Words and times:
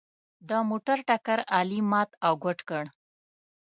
د 0.49 0.51
موټر 0.69 0.97
ټکر 1.07 1.39
علي 1.55 1.79
مات 1.91 2.09
او 2.25 2.33
ګوډ 2.43 2.59
کړ. 2.69 2.83